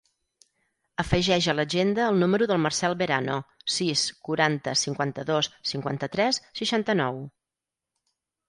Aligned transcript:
Afegeix 1.03 1.47
a 1.51 1.53
l'agenda 1.57 2.07
el 2.13 2.17
número 2.23 2.47
del 2.51 2.61
Marcel 2.63 2.97
Verano: 3.01 3.35
sis, 3.75 4.07
quaranta, 4.29 4.75
cinquanta-dos, 4.85 5.51
cinquanta-tres, 5.75 6.41
seixanta-nou. 6.63 7.25